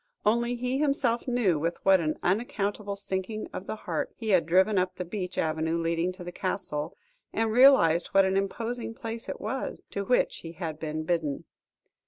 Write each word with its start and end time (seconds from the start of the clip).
Only 0.25 0.55
he 0.55 0.79
himself 0.79 1.27
knew 1.27 1.59
with 1.59 1.77
what 1.85 1.99
an 1.99 2.17
unaccountable 2.23 2.95
sinking 2.95 3.47
of 3.53 3.67
the 3.67 3.75
heart 3.85 4.11
he 4.17 4.29
had 4.29 4.47
driven 4.47 4.79
up 4.79 4.95
the 4.95 5.05
beech 5.05 5.37
avenue 5.37 5.77
leading 5.77 6.11
to 6.13 6.23
the 6.23 6.31
Castle, 6.31 6.97
and 7.31 7.51
realised 7.51 8.07
what 8.07 8.25
an 8.25 8.35
imposing 8.35 8.95
place 8.95 9.29
it 9.29 9.39
was, 9.39 9.85
to 9.91 10.03
which 10.03 10.37
he 10.37 10.53
had 10.53 10.79
been 10.79 11.03
bidden. 11.03 11.45